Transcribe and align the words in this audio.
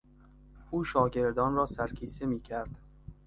او 0.71 0.83
شاگردان 0.83 1.55
را 1.55 1.65
سرکیسه 1.65 2.25
میکرد. 2.25 2.69